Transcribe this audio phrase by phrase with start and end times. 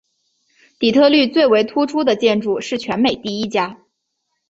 [0.79, 3.77] 底特律最为突出的建筑是全美第一家。